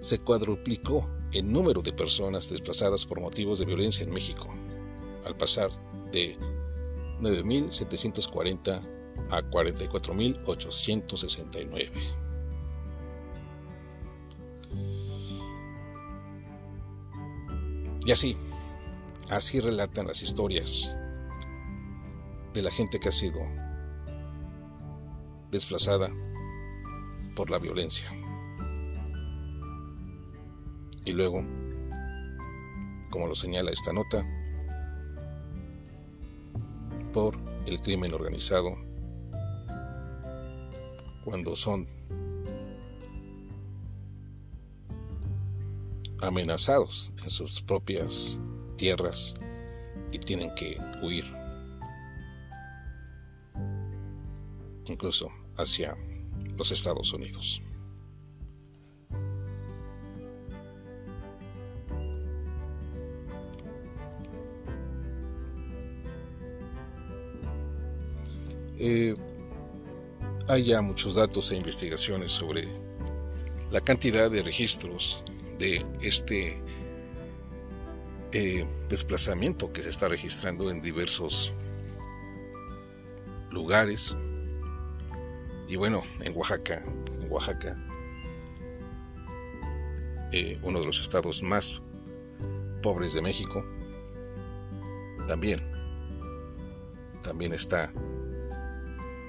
se 0.00 0.18
cuadruplicó 0.18 1.06
el 1.34 1.52
número 1.52 1.82
de 1.82 1.92
personas 1.92 2.48
desplazadas 2.48 3.04
por 3.04 3.20
motivos 3.20 3.58
de 3.58 3.66
violencia 3.66 4.02
en 4.02 4.14
México, 4.14 4.48
al 5.26 5.36
pasar 5.36 5.70
de 6.10 6.38
9.740 7.20 8.80
a 9.28 9.42
44.869. 9.42 11.90
Y 18.06 18.10
así, 18.10 18.38
así 19.28 19.60
relatan 19.60 20.06
las 20.06 20.22
historias 20.22 20.96
de 22.54 22.62
la 22.62 22.70
gente 22.70 23.00
que 23.00 23.08
ha 23.08 23.12
sido 23.12 23.40
desplazada 25.50 26.08
por 27.34 27.50
la 27.50 27.58
violencia. 27.58 28.08
Y 31.04 31.12
luego, 31.12 31.42
como 33.10 33.26
lo 33.26 33.34
señala 33.34 33.72
esta 33.72 33.92
nota, 33.92 34.24
por 37.12 37.36
el 37.66 37.80
crimen 37.80 38.14
organizado, 38.14 38.76
cuando 41.24 41.56
son 41.56 41.86
amenazados 46.22 47.12
en 47.22 47.30
sus 47.30 47.62
propias 47.62 48.40
tierras 48.76 49.34
y 50.12 50.18
tienen 50.18 50.54
que 50.54 50.78
huir, 51.02 51.24
incluso 54.94 55.28
hacia 55.56 55.96
los 56.56 56.70
Estados 56.70 57.12
Unidos. 57.12 57.60
Eh, 68.78 69.14
hay 70.48 70.62
ya 70.64 70.80
muchos 70.82 71.14
datos 71.14 71.50
e 71.52 71.56
investigaciones 71.56 72.32
sobre 72.32 72.68
la 73.72 73.80
cantidad 73.80 74.30
de 74.30 74.42
registros 74.42 75.22
de 75.58 75.84
este 76.02 76.60
eh, 78.32 78.66
desplazamiento 78.88 79.72
que 79.72 79.82
se 79.82 79.90
está 79.90 80.08
registrando 80.08 80.70
en 80.70 80.82
diversos 80.82 81.52
lugares. 83.50 84.16
Y 85.74 85.76
bueno, 85.76 86.04
en 86.20 86.36
Oaxaca, 86.36 86.84
en 87.20 87.32
Oaxaca, 87.32 87.76
eh, 90.30 90.56
uno 90.62 90.78
de 90.78 90.86
los 90.86 91.00
estados 91.00 91.42
más 91.42 91.82
pobres 92.80 93.12
de 93.14 93.22
México, 93.22 93.64
también, 95.26 95.58
también 97.24 97.52
está 97.52 97.92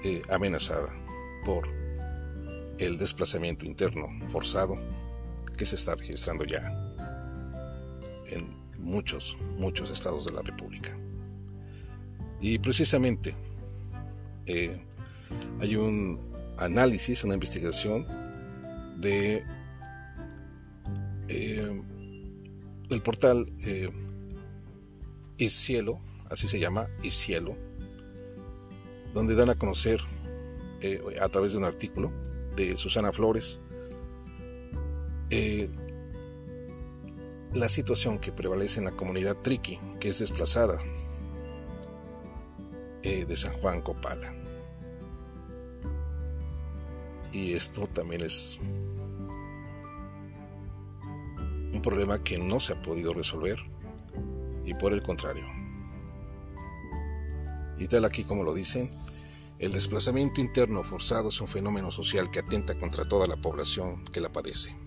eh, 0.03 0.21
amenazada 0.29 0.93
por 1.45 1.67
el 2.77 2.99
desplazamiento 2.99 3.65
interno 3.65 4.05
forzado 4.27 4.77
que 5.57 5.65
se 5.65 5.77
está 5.77 5.95
registrando 5.95 6.43
ya 6.43 6.61
en 8.27 8.55
muchos, 8.77 9.35
muchos 9.57 9.89
estados 9.89 10.25
de 10.25 10.33
la 10.33 10.43
República. 10.43 10.95
Y 12.39 12.59
precisamente 12.59 13.35
eh, 14.45 14.85
hay 15.59 15.75
un 15.75 16.35
análisis, 16.57 17.24
una 17.24 17.33
investigación 17.33 18.07
de 19.00 19.43
eh, 21.27 21.81
del 22.89 23.01
portal 23.01 23.51
eh, 23.63 23.89
Cielo, 25.50 25.97
así 26.29 26.47
se 26.47 26.59
llama, 26.59 26.88
Cielo, 27.09 27.57
donde 29.13 29.35
dan 29.35 29.50
a 29.50 29.55
conocer 29.55 30.00
eh, 30.81 31.01
a 31.21 31.29
través 31.29 31.53
de 31.53 31.57
un 31.57 31.65
artículo 31.65 32.12
de 32.55 32.75
Susana 32.77 33.12
Flores 33.12 33.62
eh, 35.29 35.69
la 37.53 37.69
situación 37.69 38.19
que 38.19 38.31
prevalece 38.31 38.79
en 38.79 38.85
la 38.85 38.91
comunidad 38.91 39.35
Triqui, 39.41 39.79
que 40.00 40.09
es 40.09 40.19
desplazada 40.19 40.77
de 43.03 43.35
San 43.35 43.53
Juan 43.59 43.81
Copala. 43.81 44.44
Y 47.36 47.51
esto 47.51 47.86
también 47.88 48.24
es 48.24 48.58
un 51.74 51.82
problema 51.84 52.24
que 52.24 52.38
no 52.38 52.62
se 52.62 52.72
ha 52.72 52.82
podido 52.82 53.13
resolver 53.13 53.58
y 54.65 54.74
por 54.74 54.94
el 54.94 55.04
contrario. 55.04 55.44
Y 57.77 57.88
tal 57.88 58.06
aquí 58.06 58.24
como 58.24 58.46
lo 58.46 58.54
dicen, 58.54 58.89
el 59.60 59.74
desplazamiento 59.74 60.39
interno 60.39 60.82
forzado 60.82 61.27
es 61.27 61.42
un 61.42 61.50
fenómeno 61.50 61.92
social 61.92 62.32
que 62.32 62.39
atenta 62.39 62.80
contra 62.80 63.04
toda 63.04 63.27
la 63.27 63.36
población 63.36 64.01
que 64.13 64.22
la 64.22 64.32
padece. 64.32 64.77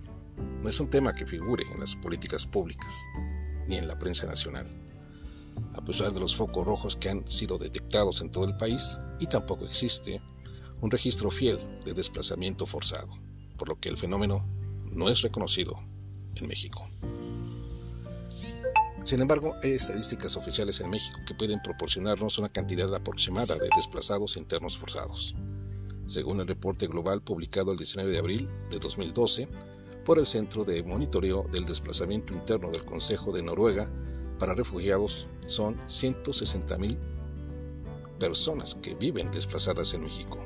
No 0.62 0.71
es 0.71 0.81
un 0.81 0.88
tema 0.88 1.12
que 1.12 1.26
figure 1.26 1.64
en 1.71 1.81
las 1.81 1.97
políticas 1.97 2.47
públicas 2.47 2.95
ni 3.67 3.76
en 3.76 3.87
la 3.87 3.99
prensa 3.99 4.26
nacional, 4.26 4.67
a 5.75 5.85
pesar 5.85 6.12
de 6.12 6.21
los 6.21 6.35
focos 6.35 6.67
rojos 6.67 6.97
que 6.97 7.11
han 7.11 7.28
sido 7.28 7.59
detectados 7.59 8.23
en 8.23 8.31
todo 8.31 8.47
el 8.47 8.57
país 8.57 9.00
y 9.21 9.26
tampoco 9.26 9.67
existe 9.67 10.23
un 10.80 10.90
registro 10.90 11.30
fiel 11.30 11.58
de 11.85 11.94
desplazamiento 11.94 12.66
forzado, 12.66 13.08
por 13.56 13.68
lo 13.68 13.80
que 13.80 13.88
el 13.88 13.97
fenómeno 13.97 14.47
no 14.92 15.08
es 15.08 15.23
reconocido 15.23 15.78
en 16.37 16.49
México. 16.49 16.88
Sin 19.04 19.20
embargo, 19.20 19.54
hay 19.62 19.73
estadísticas 19.73 20.37
oficiales 20.37 20.80
en 20.80 20.90
México 20.90 21.18
que 21.26 21.35
pueden 21.35 21.62
proporcionarnos 21.62 22.38
una 22.38 22.50
cantidad 22.50 22.94
aproximada 22.94 23.56
de 23.56 23.70
desplazados 23.75 24.37
internos 24.37 24.76
forzados. 24.76 25.35
Según 26.06 26.40
el 26.40 26.47
reporte 26.47 26.87
global 26.87 27.23
publicado 27.23 27.73
el 27.73 27.78
19 27.78 28.11
de 28.11 28.18
abril 28.18 28.50
de 28.70 28.78
2012 28.78 29.49
por 30.04 30.18
el 30.18 30.26
Centro 30.26 30.64
de 30.64 30.82
Monitoreo 30.82 31.47
del 31.50 31.64
Desplazamiento 31.64 32.35
Interno 32.35 32.70
del 32.70 32.85
Consejo 32.85 33.32
de 33.32 33.42
Noruega 33.42 33.90
para 34.38 34.54
Refugiados, 34.54 35.26
son 35.44 35.78
160.000 35.80 36.99
personas 38.18 38.75
que 38.75 38.94
viven 38.94 39.30
desplazadas 39.30 39.94
en 39.94 40.04
México. 40.04 40.38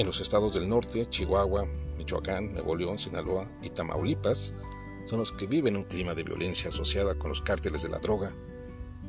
En 0.00 0.06
los 0.06 0.18
estados 0.22 0.54
del 0.54 0.66
norte, 0.66 1.04
Chihuahua, 1.04 1.68
Michoacán, 1.98 2.54
Nuevo 2.54 2.74
León, 2.74 2.98
Sinaloa 2.98 3.46
y 3.60 3.68
Tamaulipas 3.68 4.54
son 5.04 5.18
los 5.18 5.30
que 5.30 5.46
viven 5.46 5.76
un 5.76 5.82
clima 5.82 6.14
de 6.14 6.22
violencia 6.22 6.70
asociada 6.70 7.14
con 7.16 7.28
los 7.28 7.42
cárteles 7.42 7.82
de 7.82 7.90
la 7.90 7.98
droga 7.98 8.34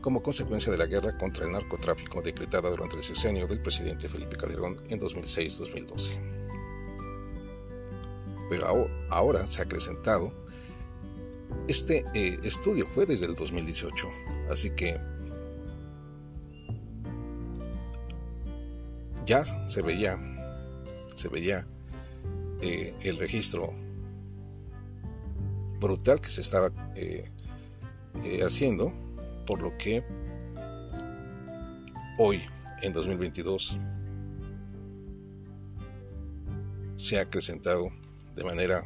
como 0.02 0.22
consecuencia 0.22 0.70
de 0.70 0.78
la 0.78 0.88
guerra 0.88 1.18
contra 1.18 1.46
el 1.46 1.54
narcotráfico 1.54 2.22
decretada 2.22 2.70
durante 2.70 2.98
el 2.98 3.04
sexenio 3.04 3.48
del 3.48 3.62
presidente 3.62 4.10
Felipe 4.10 4.36
Calderón 4.36 4.76
en 4.90 5.00
2006-2012. 5.00 6.18
Pero 8.50 8.90
ahora 9.12 9.48
se 9.48 9.62
ha 9.62 9.64
acrecentado. 9.64 10.34
Este 11.70 12.04
eh, 12.14 12.38
estudio 12.44 12.86
fue 12.90 13.06
desde 13.06 13.28
el 13.28 13.36
2018, 13.36 14.10
así 14.50 14.70
que 14.72 15.00
ya 19.26 19.46
se 19.46 19.82
veía, 19.82 20.20
se 21.22 21.30
veía 21.30 21.68
eh, 22.62 22.96
el 23.04 23.18
registro 23.18 23.72
brutal 25.80 26.20
que 26.20 26.30
se 26.30 26.42
estaba 26.42 26.72
eh, 26.96 27.30
eh, 28.24 28.40
haciendo, 28.44 28.92
por 29.46 29.62
lo 29.62 29.78
que 29.78 30.04
hoy, 32.18 32.42
en 32.82 32.92
2022, 32.92 33.78
se 36.96 37.20
ha 37.20 37.22
acrecentado 37.22 37.90
de 38.36 38.44
manera 38.44 38.82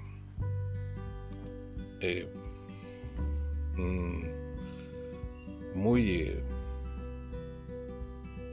mm, 3.78 4.26
muy, 5.74 6.32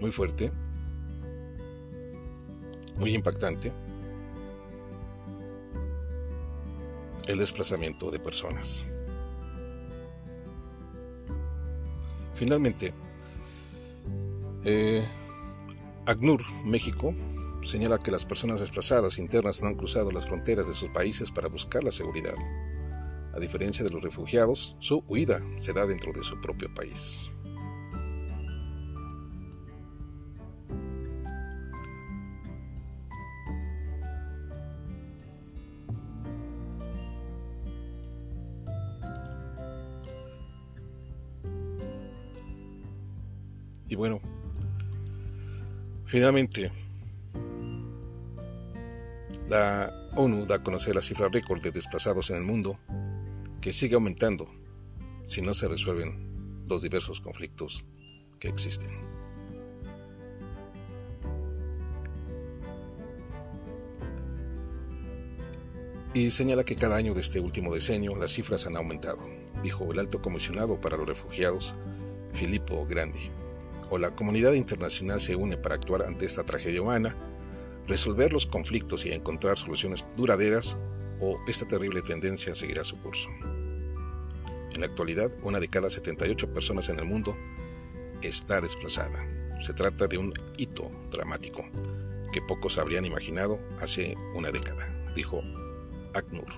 muy 0.01 0.13
fuerte, 0.13 0.53
muy 2.97 3.15
impactante. 3.15 3.73
el 7.27 7.39
desplazamiento 7.39 8.11
de 8.11 8.19
personas. 8.19 8.85
Finalmente, 12.35 12.93
eh, 14.65 15.05
ACNUR, 16.07 16.43
México, 16.65 17.15
señala 17.63 17.99
que 17.99 18.11
las 18.11 18.25
personas 18.25 18.61
desplazadas 18.61 19.19
internas 19.19 19.63
no 19.63 19.69
han 19.69 19.77
cruzado 19.77 20.11
las 20.11 20.27
fronteras 20.27 20.67
de 20.67 20.75
sus 20.75 20.89
países 20.91 21.31
para 21.31 21.49
buscar 21.49 21.85
la 21.85 21.93
seguridad. 21.93 22.35
A 23.35 23.39
diferencia 23.39 23.85
de 23.85 23.91
los 23.91 24.03
refugiados, 24.03 24.77
su 24.81 25.05
huida 25.09 25.41
se 25.59 25.73
da 25.73 25.87
dentro 25.87 26.13
de 26.13 26.25
su 26.25 26.41
propio 26.41 26.73
país. 26.75 27.31
Finalmente, 46.13 46.71
la 49.49 50.11
ONU 50.15 50.45
da 50.45 50.57
a 50.57 50.63
conocer 50.63 50.95
la 50.95 51.01
cifra 51.01 51.31
récord 51.31 51.63
de 51.63 51.71
desplazados 51.71 52.29
en 52.29 52.37
el 52.37 52.43
mundo, 52.43 52.79
que 53.63 53.73
sigue 53.73 53.95
aumentando 53.95 54.47
si 55.25 55.41
no 55.41 55.55
se 55.55 55.69
resuelven 55.69 56.63
los 56.69 56.83
diversos 56.83 57.23
conflictos 57.23 57.87
que 58.39 58.49
existen. 58.49 58.91
Y 66.13 66.29
señala 66.29 66.63
que 66.63 66.77
cada 66.77 66.97
año 66.97 67.15
de 67.15 67.21
este 67.21 67.41
último 67.41 67.73
decenio 67.73 68.15
las 68.17 68.33
cifras 68.33 68.67
han 68.67 68.77
aumentado, 68.77 69.21
dijo 69.63 69.91
el 69.91 69.99
alto 69.99 70.21
comisionado 70.21 70.79
para 70.79 70.99
los 70.99 71.09
refugiados, 71.09 71.75
Filippo 72.35 72.85
Grandi 72.85 73.31
o 73.93 73.99
la 73.99 74.15
comunidad 74.15 74.55
internacional 74.55 75.21
se 75.21 75.37
une 75.37 75.59
para 75.59 75.75
actuar 75.75 76.03
ante 76.03 76.25
esta 76.25 76.45
tragedia 76.45 76.81
humana, 76.81 77.15
resolver 77.87 78.33
los 78.33 78.47
conflictos 78.47 79.05
y 79.05 79.13
encontrar 79.13 79.59
soluciones 79.59 80.03
duraderas, 80.17 80.79
o 81.21 81.39
esta 81.47 81.69
terrible 81.69 82.01
tendencia 82.01 82.55
seguirá 82.55 82.85
su 82.85 82.99
curso. 82.99 83.29
En 84.73 84.81
la 84.81 84.87
actualidad, 84.87 85.31
una 85.43 85.61
de 85.61 85.69
cada 85.69 85.91
78 85.91 86.55
personas 86.55 86.89
en 86.89 87.01
el 87.01 87.05
mundo 87.05 87.37
está 88.23 88.63
desplazada. 88.63 89.29
Se 89.61 89.75
trata 89.75 90.07
de 90.07 90.17
un 90.17 90.33
hito 90.57 90.91
dramático 91.11 91.63
que 92.33 92.41
pocos 92.41 92.79
habrían 92.79 93.05
imaginado 93.05 93.61
hace 93.79 94.17
una 94.35 94.51
década, 94.51 94.91
dijo 95.15 95.43
ACNUR. 96.15 96.49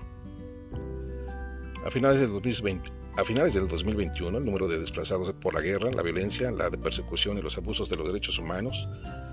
A 1.85 1.91
finales 1.91 2.21
del 2.21 2.31
2020, 2.31 2.91
a 3.17 3.23
finales 3.23 3.53
del 3.53 3.67
2021, 3.67 4.37
el 4.37 4.43
número 4.43 4.67
de 4.67 4.77
desplazados 4.77 5.31
por 5.33 5.53
la 5.53 5.61
guerra, 5.61 5.89
la 5.91 6.01
violencia, 6.01 6.51
la 6.51 6.69
persecución 6.69 7.37
y 7.37 7.41
los 7.41 7.57
abusos 7.57 7.89
de 7.89 7.95
los 7.95 8.07
derechos 8.07 8.39
humanos 8.39 8.89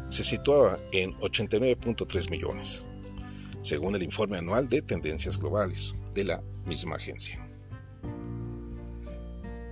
se 0.09 0.23
situaba 0.23 0.79
en 0.92 1.12
89.3 1.14 2.31
millones, 2.31 2.85
según 3.62 3.97
el 3.97 4.03
informe 4.05 4.38
anual 4.38 4.68
de 4.68 4.83
tendencias 4.83 5.38
globales 5.38 5.97
de 6.14 6.25
la 6.25 6.42
misma 6.64 6.97
agencia. 6.97 7.45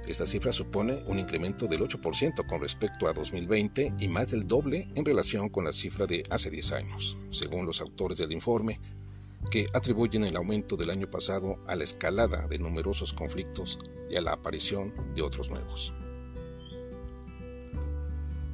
Esta 0.09 0.27
cifra 0.27 0.51
supone 0.51 1.05
un 1.07 1.20
incremento 1.20 1.68
del 1.68 1.83
8% 1.83 2.44
con 2.49 2.61
respecto 2.61 3.07
a 3.07 3.12
2020 3.12 3.94
y 4.01 4.09
más 4.09 4.31
del 4.33 4.44
doble 4.44 4.88
en 4.96 5.05
relación 5.05 5.49
con 5.51 5.64
la 5.64 5.73
cifra 5.73 6.07
de 6.07 6.25
hace 6.31 6.51
10 6.51 6.73
años, 6.73 7.16
según 7.31 7.64
los 7.64 7.81
autores 7.81 8.18
del 8.18 8.33
informe 8.33 8.81
que 9.48 9.66
atribuyen 9.72 10.24
el 10.24 10.37
aumento 10.37 10.76
del 10.76 10.90
año 10.90 11.09
pasado 11.09 11.59
a 11.66 11.74
la 11.74 11.85
escalada 11.85 12.46
de 12.46 12.59
numerosos 12.59 13.12
conflictos 13.12 13.79
y 14.11 14.16
a 14.16 14.20
la 14.20 14.33
aparición 14.33 14.92
de 15.14 15.22
otros 15.22 15.50
nuevos. 15.50 15.94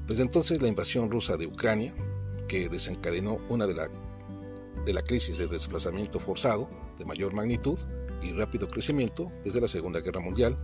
Desde 0.06 0.22
entonces 0.22 0.62
la 0.62 0.68
invasión 0.68 1.10
rusa 1.10 1.36
de 1.36 1.46
Ucrania, 1.46 1.92
que 2.46 2.68
desencadenó 2.68 3.40
una 3.48 3.66
de 3.66 3.74
la, 3.74 3.90
de 4.84 4.92
la 4.92 5.02
crisis 5.02 5.38
de 5.38 5.48
desplazamiento 5.48 6.20
forzado 6.20 6.70
de 6.96 7.04
mayor 7.04 7.34
magnitud 7.34 7.78
y 8.22 8.32
rápido 8.32 8.68
crecimiento 8.68 9.32
desde 9.42 9.60
la 9.60 9.68
Segunda 9.68 10.00
Guerra 10.00 10.20
Mundial, 10.20 10.56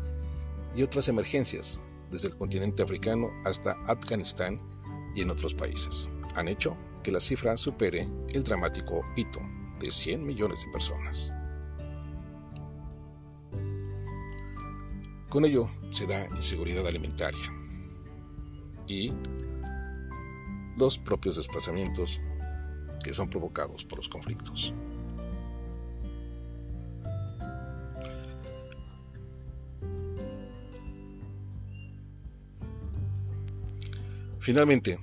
y 0.76 0.82
otras 0.82 1.08
emergencias 1.08 1.82
desde 2.10 2.28
el 2.28 2.36
continente 2.36 2.82
africano 2.82 3.30
hasta 3.44 3.72
Afganistán 3.86 4.56
y 5.14 5.22
en 5.22 5.30
otros 5.30 5.54
países, 5.54 6.08
han 6.34 6.48
hecho 6.48 6.76
que 7.02 7.10
la 7.10 7.20
cifra 7.20 7.56
supere 7.56 8.08
el 8.32 8.42
dramático 8.42 9.02
hito 9.16 9.40
de 9.82 9.90
100 9.90 10.24
millones 10.24 10.64
de 10.64 10.70
personas. 10.70 11.34
Con 15.28 15.44
ello 15.44 15.66
se 15.90 16.06
da 16.06 16.26
inseguridad 16.28 16.86
alimentaria 16.86 17.40
y 18.86 19.12
los 20.78 20.98
propios 20.98 21.36
desplazamientos 21.36 22.20
que 23.02 23.12
son 23.12 23.28
provocados 23.28 23.84
por 23.84 23.98
los 23.98 24.08
conflictos. 24.08 24.72
Finalmente, 34.38 34.98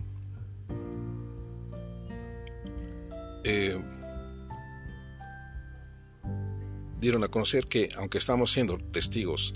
dieron 7.10 7.24
a 7.24 7.28
conocer 7.28 7.66
que, 7.66 7.90
aunque 7.98 8.20
estamos 8.20 8.52
siendo 8.52 8.78
testigos 8.78 9.52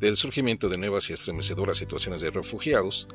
del 0.00 0.16
surgimiento 0.16 0.70
de 0.70 0.78
nuevas 0.78 1.10
y 1.10 1.12
estremecedoras 1.12 1.76
situaciones 1.76 2.22
de 2.22 2.30
refugiados, 2.30 3.06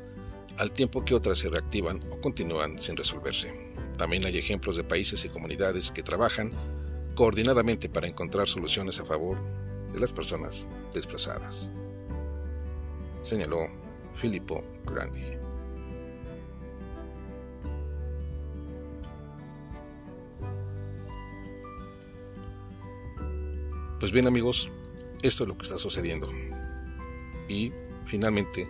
al 0.58 0.70
tiempo 0.70 1.04
que 1.04 1.16
otras 1.16 1.38
se 1.38 1.48
reactivan 1.48 1.98
o 2.12 2.20
continúan 2.20 2.78
sin 2.78 2.96
resolverse. 2.96 3.52
También 3.98 4.24
hay 4.24 4.38
ejemplos 4.38 4.76
de 4.76 4.84
países 4.84 5.24
y 5.24 5.30
comunidades 5.30 5.90
que 5.90 6.04
trabajan 6.04 6.50
coordinadamente 7.16 7.88
para 7.88 8.06
encontrar 8.06 8.46
soluciones 8.46 9.00
a 9.00 9.04
favor 9.04 9.36
de 9.92 9.98
las 9.98 10.12
personas 10.12 10.68
desplazadas, 10.94 11.72
señaló 13.22 13.66
Filippo 14.14 14.64
Grandi. 14.86 15.24
Pues 24.00 24.12
bien 24.12 24.26
amigos, 24.26 24.70
esto 25.20 25.44
es 25.44 25.48
lo 25.48 25.58
que 25.58 25.64
está 25.64 25.76
sucediendo. 25.76 26.26
Y 27.50 27.70
finalmente, 28.06 28.66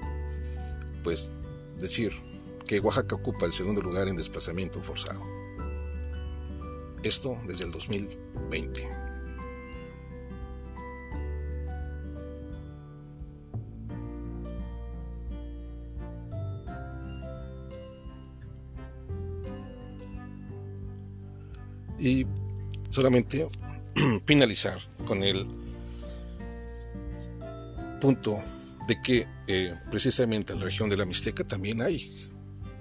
pues 1.04 1.30
decir 1.78 2.12
que 2.66 2.80
Oaxaca 2.80 3.14
ocupa 3.14 3.46
el 3.46 3.52
segundo 3.52 3.80
lugar 3.80 4.08
en 4.08 4.16
desplazamiento 4.16 4.82
forzado. 4.82 5.22
Esto 7.04 7.36
desde 7.46 7.64
el 7.64 7.70
2020. 7.70 8.88
Y 22.00 22.26
solamente 22.88 23.46
finalizar 24.26 24.78
con 25.06 25.22
el 25.22 25.46
punto 28.00 28.38
de 28.86 29.00
que 29.00 29.26
eh, 29.46 29.74
precisamente 29.90 30.52
en 30.52 30.58
la 30.58 30.64
región 30.64 30.88
de 30.90 30.96
la 30.96 31.04
Mixteca 31.04 31.44
también 31.44 31.82
hay 31.82 32.30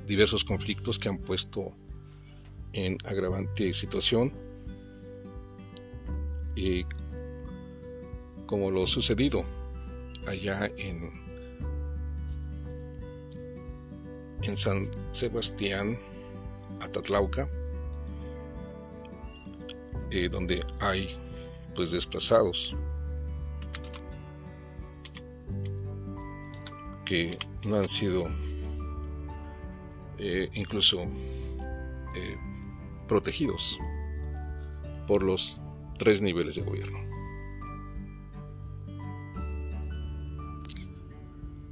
diversos 0.06 0.44
conflictos 0.44 0.98
que 0.98 1.10
han 1.10 1.18
puesto 1.20 1.76
en 2.74 2.98
agravante 3.06 3.74
situación 3.74 4.34
como 8.46 8.72
lo 8.72 8.86
sucedido 8.88 9.46
allá 10.28 10.70
en 10.78 11.10
en 14.42 14.58
San 14.58 14.90
Sebastián 15.12 15.98
Atatlauca 16.82 17.48
eh, 20.12 20.30
donde 20.30 20.66
hay 20.80 21.08
pues 21.76 21.92
desplazados 21.92 22.76
que 27.06 27.38
no 27.68 27.78
han 27.78 27.88
sido 27.88 28.28
eh, 30.18 30.50
incluso 30.54 31.02
eh, 31.02 32.38
protegidos 33.08 33.80
por 35.08 35.24
los 35.24 35.62
tres 35.98 36.22
niveles 36.22 36.56
de 36.56 36.62
gobierno. 36.62 37.00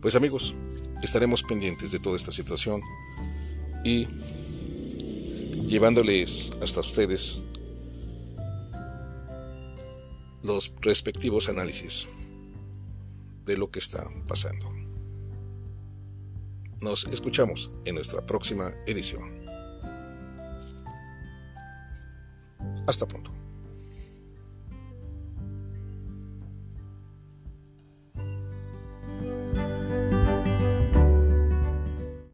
Pues 0.02 0.16
amigos, 0.16 0.56
estaremos 1.04 1.44
pendientes 1.44 1.92
de 1.92 2.00
toda 2.00 2.16
esta 2.16 2.32
situación 2.32 2.82
y 3.84 4.08
llevándoles 5.68 6.52
hasta 6.62 6.80
ustedes 6.80 7.44
los 10.44 10.74
respectivos 10.82 11.50
análisis 11.50 12.08
de 13.46 13.58
lo 13.58 13.70
que 13.72 13.80
está 13.80 14.08
pasando. 14.28 14.70
Nos 16.82 17.06
escuchamos 17.06 17.72
en 17.86 17.96
nuestra 17.96 18.26
próxima 18.26 18.74
edición. 18.86 19.46
Hasta 22.86 23.08
pronto. 23.08 23.37